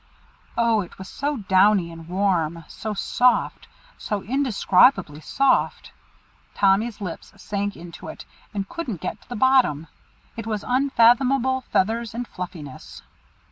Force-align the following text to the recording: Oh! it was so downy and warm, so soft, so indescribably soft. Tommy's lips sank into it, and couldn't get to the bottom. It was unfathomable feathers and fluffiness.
Oh! 0.57 0.81
it 0.81 0.97
was 0.97 1.07
so 1.07 1.37
downy 1.47 1.91
and 1.91 2.07
warm, 2.09 2.65
so 2.67 2.95
soft, 2.95 3.67
so 3.99 4.23
indescribably 4.23 5.19
soft. 5.21 5.91
Tommy's 6.55 7.01
lips 7.01 7.31
sank 7.39 7.77
into 7.77 8.07
it, 8.07 8.25
and 8.51 8.67
couldn't 8.67 8.99
get 8.99 9.21
to 9.21 9.29
the 9.29 9.35
bottom. 9.35 9.85
It 10.35 10.47
was 10.47 10.63
unfathomable 10.67 11.65
feathers 11.71 12.15
and 12.15 12.27
fluffiness. 12.27 13.03